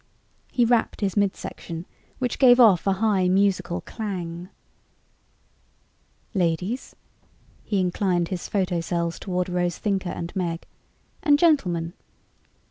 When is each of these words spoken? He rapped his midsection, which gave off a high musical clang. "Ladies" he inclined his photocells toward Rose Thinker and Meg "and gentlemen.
He 0.51 0.65
rapped 0.65 1.01
his 1.01 1.15
midsection, 1.15 1.85
which 2.17 2.39
gave 2.39 2.59
off 2.59 2.87
a 2.87 2.93
high 2.93 3.27
musical 3.29 3.81
clang. 3.81 4.49
"Ladies" 6.33 6.95
he 7.65 7.79
inclined 7.79 8.29
his 8.29 8.49
photocells 8.49 9.19
toward 9.19 9.47
Rose 9.47 9.77
Thinker 9.77 10.09
and 10.09 10.35
Meg 10.35 10.63
"and 11.21 11.37
gentlemen. 11.37 11.93